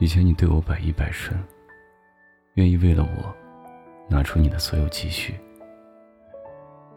[0.00, 1.38] 以前你对我百依百顺，
[2.54, 3.34] 愿意为了我
[4.08, 5.34] 拿出你的所有积蓄，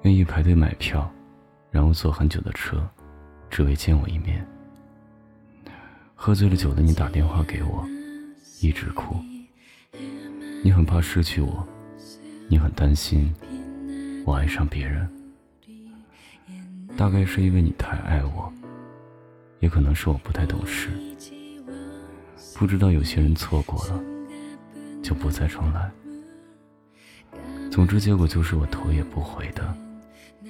[0.01, 1.09] 愿意排队买票，
[1.69, 2.85] 然后坐很久的车，
[3.51, 4.45] 只为见我一面。
[6.15, 7.85] 喝醉了酒的你打电话给我，
[8.61, 9.15] 一直哭。
[10.63, 11.65] 你很怕失去我，
[12.49, 13.33] 你很担心
[14.25, 15.07] 我爱上别人。
[16.97, 18.51] 大概是因为你太爱我，
[19.59, 20.89] 也可能是我不太懂事。
[22.57, 24.03] 不知道有些人错过了，
[25.03, 25.91] 就不再重来。
[27.71, 29.71] 总之，结果就是我头也不回的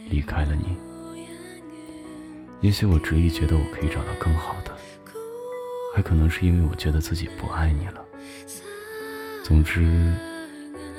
[0.10, 0.78] 离开了你。
[2.62, 4.74] 也许我执意觉得我可以找到更好的，
[5.94, 8.02] 还可能是因为我觉得自己不爱你了。
[9.44, 10.16] 总之，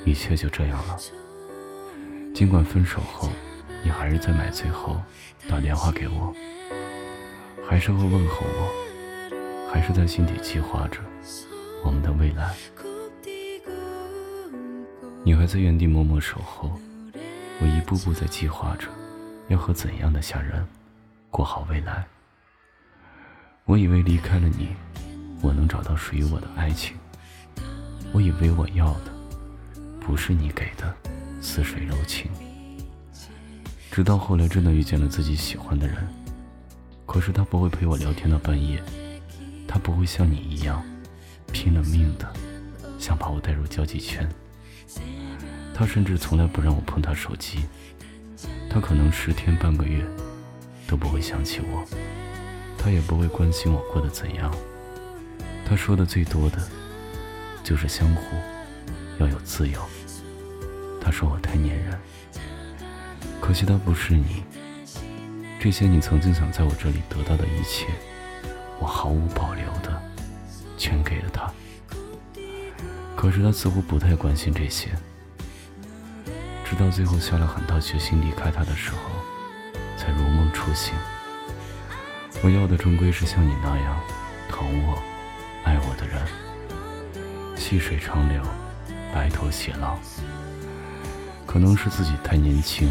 [0.04, 0.98] 一切就这样了。
[2.34, 3.30] 尽管分手后，
[3.82, 5.00] 你还是在买醉后
[5.48, 6.34] 打电话给我，
[7.66, 8.87] 还是会问候我。
[9.70, 11.00] 还是在心底计划着
[11.84, 12.54] 我们的未来。
[15.24, 16.72] 你还在原地默默守候，
[17.60, 18.88] 我一步步在计划着
[19.48, 20.66] 要和怎样的下人
[21.30, 22.06] 过好未来。
[23.66, 24.68] 我以为离开了你，
[25.42, 26.96] 我能找到属于我的爱情。
[28.12, 29.12] 我以为我要的
[30.00, 30.94] 不是你给的
[31.42, 32.30] 似水柔情。
[33.90, 35.96] 直到后来真的遇见了自己喜欢的人，
[37.04, 38.82] 可是他不会陪我聊天到半夜。
[39.68, 40.82] 他不会像你一样
[41.52, 42.26] 拼了命的
[42.98, 44.26] 想把我带入交际圈，
[45.74, 47.66] 他甚至从来不让我碰他手机，
[48.68, 50.04] 他可能十天半个月
[50.86, 51.84] 都不会想起我，
[52.76, 54.50] 他也不会关心我过得怎样，
[55.64, 56.58] 他说的最多的
[57.62, 58.22] 就是相互
[59.20, 59.80] 要有自由。
[61.00, 61.98] 他说我太粘人，
[63.40, 64.42] 可惜他不是你，
[65.60, 67.86] 这些你曾经想在我这里得到的一切。
[68.80, 70.00] 我毫无保留的
[70.76, 71.52] 全给了他，
[73.16, 74.88] 可是他似乎不太关心这些。
[76.64, 78.98] 直到最后下了很大决心离开他的时候，
[79.96, 80.94] 才如梦初醒。
[82.42, 83.98] 我要的终归是像你那样
[84.48, 85.02] 疼我、
[85.64, 86.20] 爱我的人。
[87.56, 88.42] 细水长流，
[89.12, 89.98] 白头偕老。
[91.46, 92.88] 可能是自己太年轻，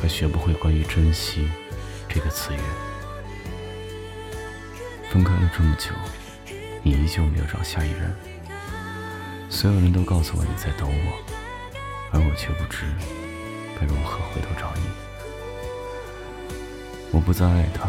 [0.00, 1.48] 还学不会关于珍惜
[2.08, 2.58] 这个词语。
[5.10, 5.90] 分开了这么久，
[6.84, 8.14] 你依旧没有找下一任。
[9.50, 11.18] 所有人都告诉我你在等我，
[12.12, 12.84] 而我却不知
[13.78, 14.82] 该如何回头找你。
[17.10, 17.88] 我不再爱他，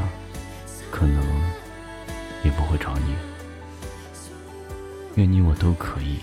[0.90, 1.24] 可能
[2.44, 3.14] 也不会找你。
[5.14, 6.22] 愿你我都可以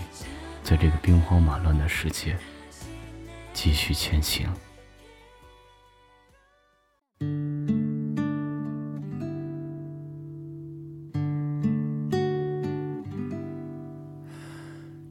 [0.65, 2.37] 在这个兵荒马乱的世界
[3.53, 4.53] 继续前行。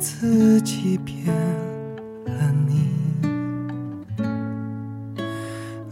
[0.00, 1.26] 自己，骗
[2.24, 2.32] 了
[2.66, 2.88] 你。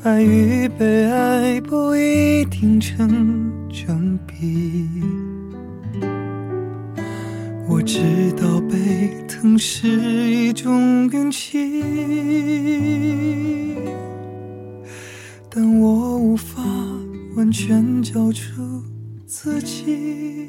[0.03, 4.89] 爱与被爱不一定成正比。
[7.69, 11.83] 我知道被疼是一种运气，
[15.51, 16.63] 但我无法
[17.37, 18.83] 完全交出
[19.27, 20.49] 自己。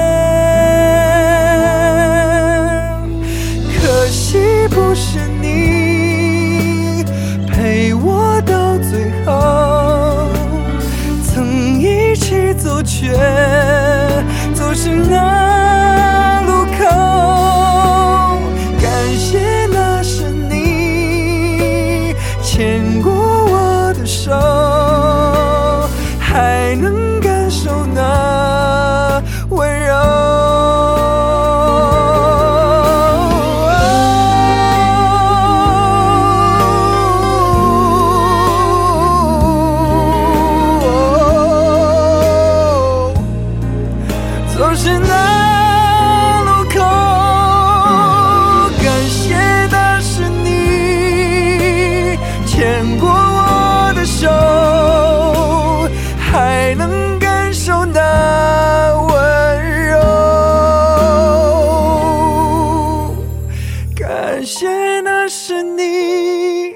[64.41, 66.73] 感谢那是你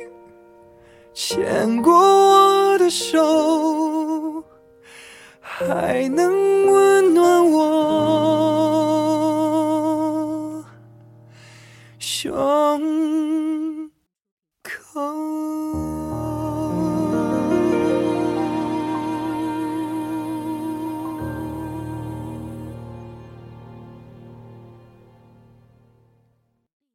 [1.15, 4.43] 牵过我的手
[5.39, 8.75] 还能温暖我。
[11.97, 13.89] 胸
[14.61, 15.44] 口。